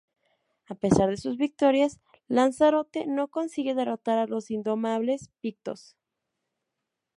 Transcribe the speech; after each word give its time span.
A 0.65 0.73
pesar 0.73 1.09
de 1.11 1.17
sus 1.17 1.37
victorias, 1.37 1.99
Lanzarote 2.27 3.05
no 3.05 3.27
consigue 3.27 3.75
derrotar 3.75 4.17
a 4.17 4.25
los 4.25 4.49
indomables 4.49 5.29
pictos. 5.41 5.95